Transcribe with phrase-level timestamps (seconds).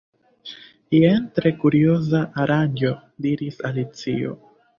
[0.95, 2.95] "Jen tre kurioza aranĝo,"
[3.27, 4.35] diris Alicio.